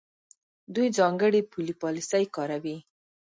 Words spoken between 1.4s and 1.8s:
پولي